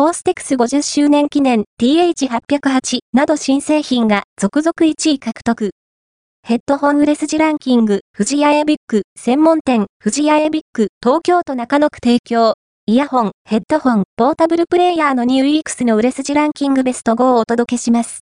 [0.00, 5.72] コーステックス50周年記念 TH808 など新製品が続々1位獲得。
[6.42, 12.54] ヘッドホン売れ筋ランキング、富士屋エビック、専門店、富士屋エビック、東京都中野区提供。
[12.86, 18.18] イヤホン、ヘッドホン、ポータブルプレイヤーのニューイークスの売れ筋ランキングベスト5をお届けします。